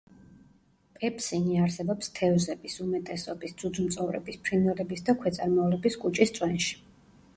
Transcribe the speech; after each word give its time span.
პეპსინი 1.01 1.59
არსებობს 1.65 2.09
თევზების 2.19 2.79
უმეტესობის, 2.85 3.55
ძუძუმწოვრების, 3.65 4.41
ფრინველების 4.49 5.05
და 5.11 5.17
ქვეწარმავლების 5.21 6.01
კუჭის 6.07 6.35
წვენში. 6.41 6.73